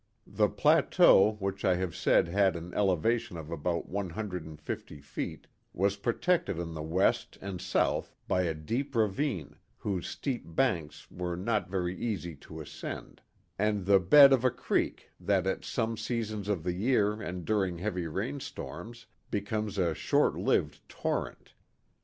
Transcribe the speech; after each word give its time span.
The 0.25 0.49
plateau, 0.49 1.33
which 1.33 1.63
I 1.63 1.75
have 1.75 1.95
said 1.95 2.27
had 2.27 2.55
an 2.55 2.73
elevation 2.73 3.37
of 3.37 3.51
about 3.51 3.87
one 3.87 4.09
hundred 4.09 4.45
and 4.47 4.59
fifty 4.59 4.99
feet, 4.99 5.45
was 5.73 5.95
protected 5.97 6.59
on 6.59 6.73
the 6.73 6.81
west 6.81 7.37
and 7.39 7.61
south 7.61 8.11
by 8.27 8.41
a 8.41 8.55
deep 8.55 8.95
ravine 8.95 9.57
whose 9.77 10.07
steep 10.09 10.41
banks 10.43 11.05
were 11.11 11.35
not 11.35 11.69
very 11.69 11.95
easy 11.95 12.33
to 12.37 12.61
ascend, 12.61 13.21
and 13.59 13.85
the 13.85 13.99
bed 13.99 14.33
of 14.33 14.43
a 14.43 14.49
creek 14.49 15.11
that 15.19 15.45
at 15.45 15.63
some 15.63 15.95
seasons 15.97 16.47
of 16.47 16.63
the 16.63 16.73
year 16.73 17.21
and 17.21 17.45
during 17.45 17.77
heavy 17.77 18.07
rainstorms 18.07 19.05
becomes 19.29 19.77
a 19.77 19.93
short 19.93 20.35
lived 20.35 20.79
torrent. 20.89 21.53